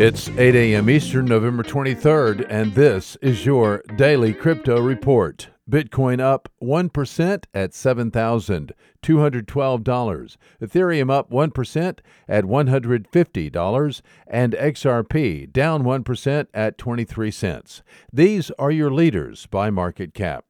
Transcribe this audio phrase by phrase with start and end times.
[0.00, 0.88] It's 8 a.m.
[0.88, 5.48] Eastern, November 23rd, and this is your daily crypto report.
[5.68, 10.36] Bitcoin up 1% at $7,212.
[10.62, 14.02] Ethereum up 1% at $150.
[14.28, 17.82] And XRP down 1% at 23 cents.
[18.12, 20.44] These are your leaders by market cap.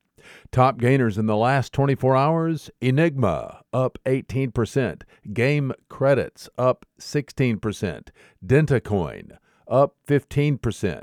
[0.51, 8.09] Top gainers in the last 24 hours Enigma up 18%, Game Credits up 16%,
[8.45, 11.03] Dentacoin up 15%.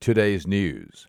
[0.00, 1.08] Today's news.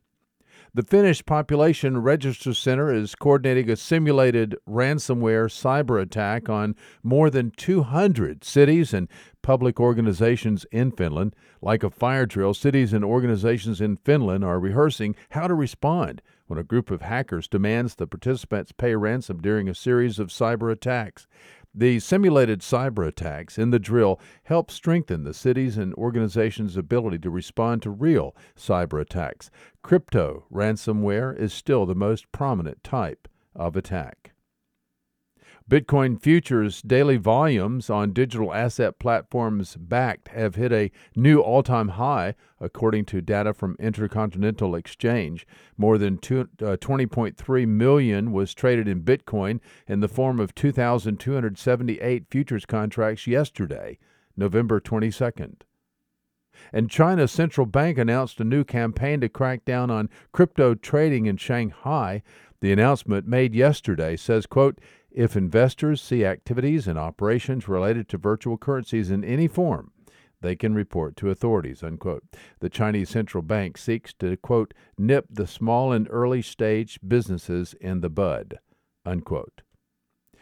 [0.71, 7.51] The Finnish Population Register Center is coordinating a simulated ransomware cyber attack on more than
[7.57, 9.07] 200 cities and
[9.41, 11.35] public organizations in Finland.
[11.59, 16.57] Like a fire drill, cities and organizations in Finland are rehearsing how to respond when
[16.57, 21.27] a group of hackers demands the participants pay ransom during a series of cyber attacks.
[21.75, 27.29] The simulated cyber attacks in the drill help strengthen the city's and organizations' ability to
[27.29, 29.51] respond to real cyber attacks.
[29.83, 34.31] Crypto ransomware is still the most prominent type of attack.
[35.69, 41.89] Bitcoin futures daily volumes on digital asset platforms Bakkt have hit a new all time
[41.89, 45.45] high, according to data from Intercontinental Exchange.
[45.77, 52.25] More than two, uh, 20.3 million was traded in Bitcoin in the form of 2,278
[52.31, 53.99] futures contracts yesterday,
[54.35, 55.61] November 22nd.
[56.73, 61.37] And China's central bank announced a new campaign to crack down on crypto trading in
[61.37, 62.21] Shanghai.
[62.61, 64.79] The announcement made yesterday says, quote,
[65.11, 69.91] if investors see activities and operations related to virtual currencies in any form,
[70.41, 72.23] they can report to authorities, unquote.
[72.59, 78.01] The Chinese central bank seeks to, quote, nip the small and early stage businesses in
[78.01, 78.59] the bud,
[79.05, 79.61] unquote.